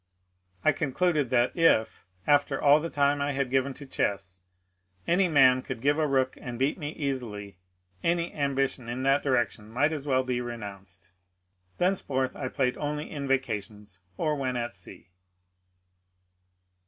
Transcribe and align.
I 0.65 0.71
concluded 0.71 1.29
that 1.29 1.55
if, 1.55 2.07
after 2.25 2.59
all 2.59 2.79
the 2.79 2.89
time 2.89 3.21
I 3.21 3.33
had 3.33 3.51
given 3.51 3.71
to 3.75 3.85
chess, 3.85 4.41
any 5.05 5.27
man 5.27 5.61
could 5.61 5.79
give 5.79 5.99
a 5.99 6.07
rook 6.07 6.35
and 6.41 6.57
beat 6.57 6.79
me 6.79 6.89
easily, 6.93 7.59
any 8.01 8.33
ambition 8.33 8.89
in 8.89 9.03
that 9.03 9.21
direction 9.21 9.69
might 9.69 9.93
as 9.93 10.07
well 10.07 10.23
be 10.23 10.41
renounced. 10.41 11.11
Thenceforth 11.77 12.35
I 12.35 12.47
played 12.47 12.77
only 12.77 13.11
in 13.11 13.27
vacations 13.27 13.99
or 14.17 14.35
when 14.35 14.57
at 14.57 14.75
sea. 14.75 15.09